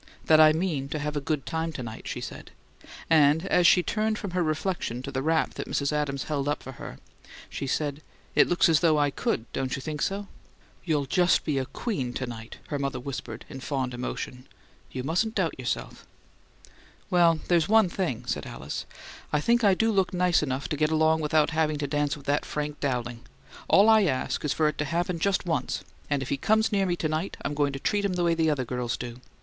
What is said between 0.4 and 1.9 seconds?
mean to have a good time to